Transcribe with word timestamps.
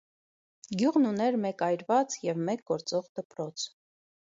Գյուղն 0.81 1.05
ուներ 1.09 1.37
մեկ 1.43 1.61
այրված 1.67 2.17
և 2.31 2.41
մեկ 2.49 2.65
գործող 2.73 3.13
դպրոց։ 3.21 3.71